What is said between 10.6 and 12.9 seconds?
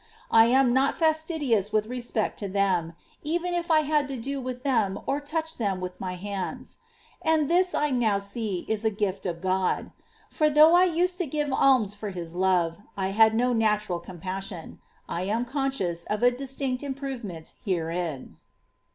I used to give alms for His love,